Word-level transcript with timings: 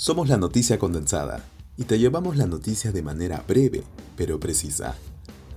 Somos 0.00 0.30
la 0.30 0.38
noticia 0.38 0.78
condensada 0.78 1.44
y 1.76 1.84
te 1.84 1.98
llevamos 1.98 2.38
la 2.38 2.46
noticia 2.46 2.90
de 2.90 3.02
manera 3.02 3.44
breve 3.46 3.82
pero 4.16 4.40
precisa. 4.40 4.96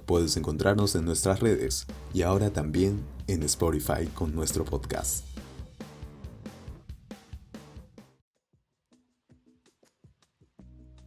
Puedes 0.06 0.36
encontrarnos 0.36 0.96
en 0.96 1.06
nuestras 1.06 1.40
redes 1.40 1.88
y 2.14 2.24
ahora 2.24 2.50
también 2.50 3.06
en 3.28 3.44
Spotify 3.44 4.06
con 4.14 4.36
nuestro 4.36 4.66
podcast. 4.66 5.24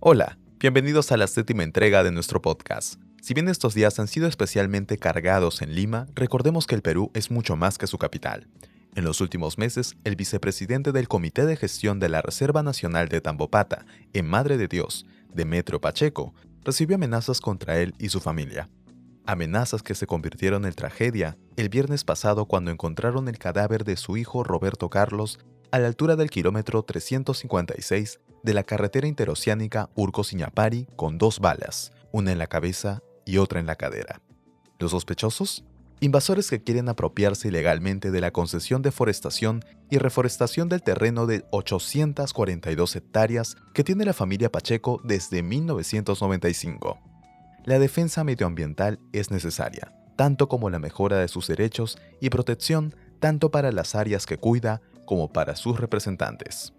Hola, 0.01 0.39
bienvenidos 0.59 1.13
a 1.13 1.19
la 1.19 1.27
séptima 1.27 1.63
entrega 1.63 2.03
de 2.05 2.13
nuestro 2.13 2.41
podcast. 2.41 2.99
Si 3.21 3.35
bien 3.35 3.49
estos 3.49 3.75
días 3.75 3.99
han 3.99 4.09
sido 4.09 4.29
especialmente 4.29 4.97
cargados 4.97 5.61
en 5.61 5.75
Lima, 5.75 6.07
recordemos 6.15 6.67
que 6.67 6.75
el 6.75 6.81
Perú 6.81 7.11
es 7.13 7.31
mucho 7.31 7.55
más 7.55 7.77
que 7.77 7.87
su 7.87 7.99
capital. 7.99 8.49
En 8.97 9.05
los 9.05 9.21
últimos 9.21 9.59
meses, 9.59 9.95
el 10.05 10.17
vicepresidente 10.17 10.91
del 10.91 11.07
Comité 11.07 11.45
de 11.45 11.57
Gestión 11.57 12.01
de 12.01 12.09
la 12.09 12.23
Reserva 12.23 12.63
Nacional 12.63 13.11
de 13.11 13.21
Tambopata, 13.21 13.85
en 14.15 14.27
Madre 14.27 14.57
de 14.57 14.69
Dios, 14.69 15.05
Demetrio 15.35 15.83
Pacheco, 15.83 16.33
recibió 16.65 16.97
amenazas 16.97 17.43
contra 17.43 17.79
él 17.79 17.95
y 17.99 18.09
su 18.09 18.21
familia. 18.21 18.71
Amenazas 19.27 19.83
que 19.83 19.95
se 19.95 20.07
convirtieron 20.07 20.65
en 20.65 20.73
tragedia 20.73 21.37
el 21.57 21.69
viernes 21.69 22.05
pasado 22.05 22.47
cuando 22.47 22.71
encontraron 22.71 23.29
el 23.29 23.37
cadáver 23.37 23.85
de 23.85 23.99
su 23.99 24.17
hijo 24.17 24.45
Roberto 24.45 24.89
Carlos 24.89 25.41
a 25.73 25.79
la 25.79 25.89
altura 25.89 26.17
del 26.17 26.31
kilómetro 26.31 26.83
356 26.83 28.21
de 28.45 28.55
la 28.55 28.63
carretera 28.63 29.07
interoceánica 29.07 29.91
Urco-Siñapari 29.95 30.89
con 30.97 31.19
dos 31.19 31.39
balas, 31.41 31.93
una 32.13 32.33
en 32.33 32.39
la 32.39 32.47
cabeza 32.47 33.03
y 33.27 33.37
otra 33.37 33.61
en 33.61 33.67
la 33.67 33.77
cadera. 33.77 34.23
Los 34.79 34.93
sospechosos 34.93 35.67
Invasores 36.01 36.51
que 36.51 36.63
quieren 36.63 36.91
apropiarse 36.91 37.49
ilegalmente 37.49 38.11
de 38.11 38.21
la 38.21 38.31
concesión 38.31 38.83
de 38.83 38.93
forestación 38.93 39.65
y 39.91 39.97
reforestación 39.97 40.69
del 40.69 40.83
terreno 40.83 41.27
de 41.27 41.47
842 41.53 42.97
hectáreas 42.97 43.57
que 43.73 43.83
tiene 43.83 44.05
la 44.05 44.13
familia 44.13 44.53
Pacheco 44.53 45.01
desde 45.05 45.43
1995. 45.43 46.99
La 47.65 47.79
defensa 47.79 48.25
medioambiental 48.25 49.01
es 49.13 49.31
necesaria, 49.31 49.91
tanto 50.17 50.49
como 50.49 50.69
la 50.69 50.79
mejora 50.79 51.17
de 51.17 51.29
sus 51.29 51.47
derechos 51.47 51.97
y 52.21 52.29
protección 52.29 52.95
tanto 53.19 53.51
para 53.51 53.73
las 53.73 53.95
áreas 53.95 54.27
que 54.27 54.37
cuida 54.37 54.83
como 55.07 55.33
para 55.33 55.57
sus 55.57 55.81
representantes. 55.81 56.75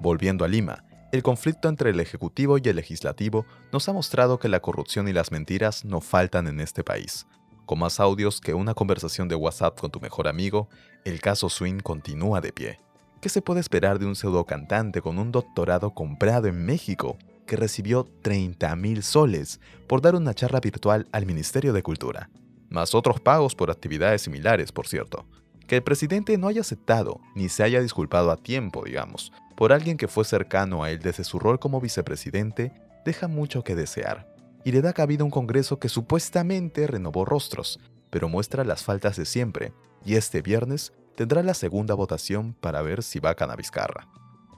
Volviendo 0.00 0.44
a 0.44 0.48
Lima, 0.48 0.84
el 1.12 1.22
conflicto 1.22 1.68
entre 1.68 1.90
el 1.90 2.00
Ejecutivo 2.00 2.58
y 2.58 2.62
el 2.68 2.76
Legislativo 2.76 3.46
nos 3.72 3.88
ha 3.88 3.92
mostrado 3.92 4.40
que 4.40 4.48
la 4.48 4.60
corrupción 4.60 5.06
y 5.06 5.12
las 5.12 5.30
mentiras 5.30 5.84
no 5.84 6.00
faltan 6.00 6.48
en 6.48 6.58
este 6.58 6.82
país, 6.82 7.26
con 7.66 7.78
más 7.78 8.00
audios 8.00 8.40
que 8.40 8.54
una 8.54 8.74
conversación 8.74 9.28
de 9.28 9.34
WhatsApp 9.34 9.78
con 9.78 9.90
tu 9.90 10.00
mejor 10.00 10.28
amigo, 10.28 10.68
el 11.04 11.20
caso 11.20 11.48
Swing 11.48 11.78
continúa 11.78 12.40
de 12.40 12.52
pie. 12.52 12.78
¿Qué 13.20 13.28
se 13.28 13.42
puede 13.42 13.60
esperar 13.60 13.98
de 13.98 14.06
un 14.06 14.16
pseudo 14.16 14.44
cantante 14.44 15.00
con 15.00 15.18
un 15.18 15.30
doctorado 15.30 15.94
comprado 15.94 16.48
en 16.48 16.64
México 16.64 17.18
que 17.46 17.56
recibió 17.56 18.04
30 18.22 18.74
mil 18.76 19.02
soles 19.02 19.60
por 19.86 20.00
dar 20.00 20.16
una 20.16 20.34
charla 20.34 20.60
virtual 20.60 21.06
al 21.12 21.26
Ministerio 21.26 21.72
de 21.72 21.82
Cultura? 21.82 22.30
Más 22.68 22.94
otros 22.94 23.20
pagos 23.20 23.54
por 23.54 23.70
actividades 23.70 24.22
similares, 24.22 24.72
por 24.72 24.88
cierto. 24.88 25.26
Que 25.68 25.76
el 25.76 25.82
presidente 25.82 26.36
no 26.36 26.48
haya 26.48 26.62
aceptado 26.62 27.20
ni 27.34 27.48
se 27.48 27.62
haya 27.62 27.80
disculpado 27.80 28.30
a 28.30 28.36
tiempo, 28.36 28.84
digamos, 28.84 29.32
por 29.54 29.72
alguien 29.72 29.96
que 29.96 30.08
fue 30.08 30.24
cercano 30.24 30.82
a 30.82 30.90
él 30.90 30.98
desde 30.98 31.22
su 31.22 31.38
rol 31.38 31.60
como 31.60 31.80
vicepresidente, 31.80 32.72
deja 33.04 33.28
mucho 33.28 33.62
que 33.62 33.76
desear 33.76 34.31
y 34.64 34.72
le 34.72 34.82
da 34.82 34.92
cabida 34.92 35.22
a 35.22 35.24
un 35.24 35.30
Congreso 35.30 35.78
que 35.78 35.88
supuestamente 35.88 36.86
renovó 36.86 37.24
rostros, 37.24 37.80
pero 38.10 38.28
muestra 38.28 38.64
las 38.64 38.84
faltas 38.84 39.16
de 39.16 39.24
siempre, 39.24 39.72
y 40.04 40.14
este 40.14 40.42
viernes 40.42 40.92
tendrá 41.16 41.42
la 41.42 41.54
segunda 41.54 41.94
votación 41.94 42.54
para 42.54 42.82
ver 42.82 43.02
si 43.02 43.20
va 43.20 43.30
a 43.30 43.56
Vizcarra. 43.56 44.08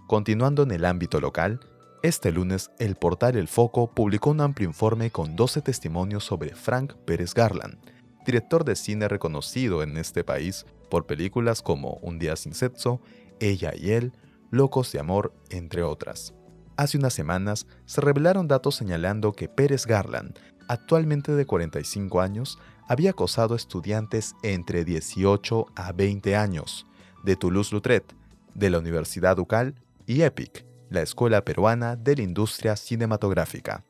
Continuando 0.06 0.62
en 0.62 0.72
el 0.72 0.84
ámbito 0.84 1.20
local, 1.20 1.60
este 2.02 2.32
lunes 2.32 2.70
el 2.78 2.96
portal 2.96 3.36
El 3.36 3.48
Foco 3.48 3.90
publicó 3.90 4.30
un 4.30 4.40
amplio 4.40 4.68
informe 4.68 5.10
con 5.10 5.36
12 5.36 5.62
testimonios 5.62 6.24
sobre 6.24 6.54
Frank 6.54 6.94
Pérez 7.06 7.32
Garland, 7.32 7.78
director 8.26 8.64
de 8.64 8.76
cine 8.76 9.08
reconocido 9.08 9.82
en 9.82 9.96
este 9.96 10.22
país 10.24 10.66
por 10.90 11.06
películas 11.06 11.62
como 11.62 11.94
Un 12.02 12.18
día 12.18 12.36
sin 12.36 12.54
sexo, 12.54 13.00
Ella 13.40 13.72
y 13.74 13.92
él, 13.92 14.12
Locos 14.50 14.92
de 14.92 15.00
Amor, 15.00 15.32
entre 15.50 15.82
otras 15.82 16.34
hace 16.76 16.98
unas 16.98 17.14
semanas 17.14 17.66
se 17.86 18.00
revelaron 18.00 18.48
datos 18.48 18.76
señalando 18.76 19.32
que 19.32 19.48
Pérez 19.48 19.86
Garland, 19.86 20.38
actualmente 20.68 21.32
de 21.32 21.46
45 21.46 22.20
años, 22.20 22.58
había 22.88 23.10
acosado 23.10 23.54
a 23.54 23.56
estudiantes 23.56 24.34
entre 24.42 24.84
18 24.84 25.66
a 25.74 25.92
20 25.92 26.36
años 26.36 26.86
de 27.22 27.36
Toulouse-Lautrec, 27.36 28.04
de 28.54 28.70
la 28.70 28.78
Universidad 28.78 29.36
Ducal 29.36 29.74
y 30.06 30.22
EPIC, 30.22 30.64
la 30.90 31.02
Escuela 31.02 31.44
Peruana 31.44 31.96
de 31.96 32.16
la 32.16 32.22
Industria 32.22 32.76
Cinematográfica. 32.76 33.84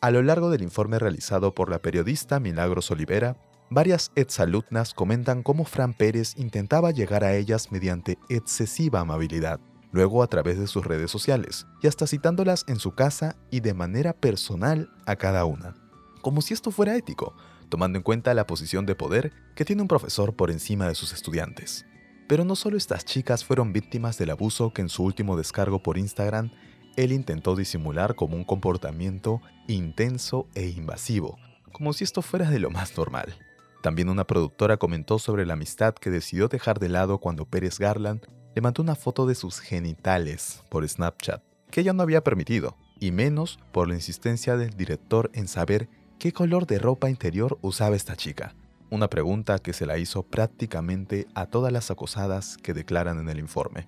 A 0.00 0.10
lo 0.10 0.22
largo 0.22 0.50
del 0.50 0.62
informe 0.62 0.98
realizado 0.98 1.54
por 1.54 1.70
la 1.70 1.80
periodista 1.80 2.40
Milagros 2.40 2.90
Olivera, 2.90 3.36
varias 3.70 4.12
exalumnas 4.14 4.94
comentan 4.94 5.42
cómo 5.42 5.64
Fran 5.64 5.92
Pérez 5.92 6.34
intentaba 6.36 6.90
llegar 6.90 7.24
a 7.24 7.34
ellas 7.34 7.70
mediante 7.70 8.18
excesiva 8.28 9.00
amabilidad, 9.00 9.60
luego 9.92 10.22
a 10.22 10.26
través 10.26 10.58
de 10.58 10.66
sus 10.66 10.84
redes 10.84 11.10
sociales, 11.10 11.66
y 11.82 11.86
hasta 11.86 12.06
citándolas 12.06 12.64
en 12.68 12.78
su 12.78 12.92
casa 12.92 13.36
y 13.50 13.60
de 13.60 13.74
manera 13.74 14.12
personal 14.12 14.90
a 15.06 15.16
cada 15.16 15.44
una. 15.44 15.74
Como 16.22 16.42
si 16.42 16.54
esto 16.54 16.70
fuera 16.70 16.96
ético, 16.96 17.34
tomando 17.68 17.98
en 17.98 18.02
cuenta 18.02 18.34
la 18.34 18.46
posición 18.46 18.86
de 18.86 18.94
poder 18.94 19.32
que 19.54 19.64
tiene 19.64 19.82
un 19.82 19.88
profesor 19.88 20.34
por 20.34 20.50
encima 20.50 20.88
de 20.88 20.94
sus 20.94 21.12
estudiantes. 21.12 21.84
Pero 22.28 22.44
no 22.44 22.56
solo 22.56 22.76
estas 22.76 23.04
chicas 23.04 23.44
fueron 23.44 23.72
víctimas 23.72 24.18
del 24.18 24.30
abuso 24.30 24.72
que 24.72 24.82
en 24.82 24.88
su 24.88 25.02
último 25.02 25.36
descargo 25.36 25.82
por 25.82 25.96
Instagram, 25.96 26.50
él 26.96 27.12
intentó 27.12 27.56
disimular 27.56 28.16
como 28.16 28.36
un 28.36 28.44
comportamiento 28.44 29.40
intenso 29.66 30.48
e 30.54 30.66
invasivo, 30.68 31.38
como 31.72 31.92
si 31.92 32.04
esto 32.04 32.22
fuera 32.22 32.50
de 32.50 32.58
lo 32.58 32.70
más 32.70 32.96
normal. 32.96 33.38
También 33.82 34.08
una 34.08 34.26
productora 34.26 34.76
comentó 34.76 35.18
sobre 35.18 35.46
la 35.46 35.52
amistad 35.52 35.94
que 35.94 36.10
decidió 36.10 36.48
dejar 36.48 36.80
de 36.80 36.88
lado 36.88 37.18
cuando 37.18 37.46
Pérez 37.46 37.78
Garland 37.78 38.26
le 38.58 38.62
mandó 38.62 38.82
una 38.82 38.96
foto 38.96 39.24
de 39.24 39.36
sus 39.36 39.60
genitales 39.60 40.64
por 40.68 40.88
Snapchat, 40.88 41.44
que 41.70 41.82
ella 41.82 41.92
no 41.92 42.02
había 42.02 42.24
permitido, 42.24 42.76
y 42.98 43.12
menos 43.12 43.60
por 43.70 43.86
la 43.86 43.94
insistencia 43.94 44.56
del 44.56 44.70
director 44.70 45.30
en 45.32 45.46
saber 45.46 45.88
qué 46.18 46.32
color 46.32 46.66
de 46.66 46.80
ropa 46.80 47.08
interior 47.08 47.56
usaba 47.62 47.94
esta 47.94 48.16
chica. 48.16 48.56
Una 48.90 49.08
pregunta 49.08 49.60
que 49.60 49.72
se 49.72 49.86
la 49.86 49.96
hizo 49.96 50.24
prácticamente 50.24 51.28
a 51.36 51.46
todas 51.46 51.72
las 51.72 51.92
acosadas 51.92 52.56
que 52.56 52.74
declaran 52.74 53.20
en 53.20 53.28
el 53.28 53.38
informe. 53.38 53.86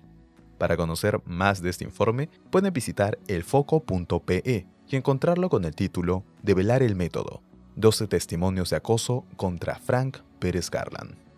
Para 0.57 0.77
conocer 0.77 1.19
más 1.25 1.61
de 1.61 1.69
este 1.69 1.83
informe, 1.83 2.29
pueden 2.49 2.71
visitar 2.71 3.19
elfoco.pe 3.27 4.67
y 4.87 4.95
encontrarlo 4.95 5.49
con 5.49 5.65
el 5.65 5.75
título 5.75 6.23
Develar 6.43 6.81
el 6.81 6.95
método. 6.95 7.43
12 7.75 8.07
testimonios 8.07 8.69
de 8.69 8.77
acoso 8.77 9.25
contra 9.35 9.75
Frank 9.75 10.19
Pérez 10.39 10.69
Garland. 10.69 11.30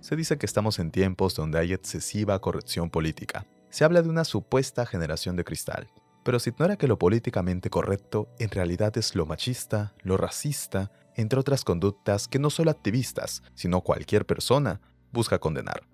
Se 0.00 0.14
dice 0.14 0.38
que 0.38 0.46
estamos 0.46 0.78
en 0.78 0.90
tiempos 0.90 1.34
donde 1.34 1.58
hay 1.58 1.72
excesiva 1.72 2.38
corrección 2.40 2.90
política. 2.90 3.46
Se 3.70 3.84
habla 3.84 4.02
de 4.02 4.08
una 4.08 4.24
supuesta 4.24 4.86
generación 4.86 5.36
de 5.36 5.44
cristal. 5.44 5.90
Pero 6.22 6.38
se 6.38 6.50
ignora 6.50 6.76
que 6.76 6.88
lo 6.88 6.98
políticamente 6.98 7.70
correcto 7.70 8.28
en 8.38 8.50
realidad 8.50 8.96
es 8.98 9.14
lo 9.14 9.26
machista, 9.26 9.94
lo 10.02 10.16
racista, 10.16 10.90
entre 11.14 11.38
otras 11.38 11.64
conductas 11.64 12.28
que 12.28 12.38
no 12.38 12.50
solo 12.50 12.70
activistas, 12.70 13.42
sino 13.54 13.80
cualquier 13.80 14.26
persona 14.26 14.80
busca 15.12 15.38
condenar. 15.38 15.86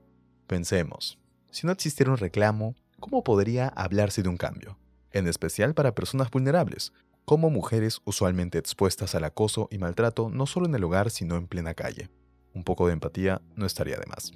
Pensemos, 0.46 1.18
si 1.50 1.66
no 1.66 1.72
existiera 1.72 2.10
un 2.10 2.16
reclamo, 2.16 2.74
¿cómo 2.98 3.22
podría 3.22 3.68
hablarse 3.68 4.22
de 4.22 4.30
un 4.30 4.38
cambio? 4.38 4.78
En 5.10 5.28
especial 5.28 5.74
para 5.74 5.94
personas 5.94 6.30
vulnerables, 6.30 6.92
como 7.24 7.50
mujeres 7.50 8.00
usualmente 8.04 8.58
expuestas 8.58 9.14
al 9.14 9.24
acoso 9.24 9.68
y 9.70 9.78
maltrato 9.78 10.30
no 10.30 10.46
solo 10.46 10.66
en 10.66 10.74
el 10.74 10.84
hogar, 10.84 11.10
sino 11.10 11.36
en 11.36 11.46
plena 11.46 11.74
calle 11.74 12.10
un 12.54 12.64
poco 12.64 12.86
de 12.86 12.92
empatía 12.92 13.40
no 13.56 13.66
estaría 13.66 13.96
de 13.96 14.06
más. 14.06 14.32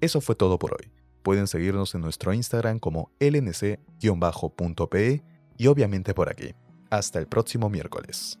Eso 0.00 0.20
fue 0.20 0.34
todo 0.34 0.58
por 0.58 0.74
hoy. 0.74 0.90
Pueden 1.22 1.46
seguirnos 1.46 1.94
en 1.94 2.02
nuestro 2.02 2.34
Instagram 2.34 2.78
como 2.78 3.10
lnc-pe 3.18 3.78
y 5.56 5.66
obviamente 5.66 6.12
por 6.14 6.28
aquí. 6.28 6.54
Hasta 6.90 7.18
el 7.18 7.26
próximo 7.26 7.70
miércoles. 7.70 8.38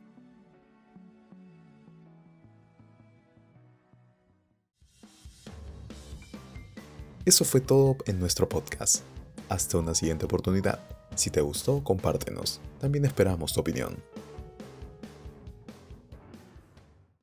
Eso 7.24 7.46
fue 7.46 7.62
todo 7.62 7.96
en 8.04 8.20
nuestro 8.20 8.46
podcast. 8.46 9.02
Hasta 9.48 9.78
una 9.78 9.94
siguiente 9.94 10.26
oportunidad. 10.26 10.80
Si 11.14 11.30
te 11.30 11.40
gustó, 11.40 11.82
compártenos. 11.82 12.60
También 12.80 13.06
esperamos 13.06 13.54
tu 13.54 13.60
opinión. 13.60 13.96